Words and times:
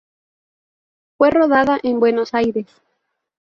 Fue 1.15 1.29
rodada 1.29 1.79
en 1.83 1.99
Buenos 1.99 2.33
Aires. 2.33 2.65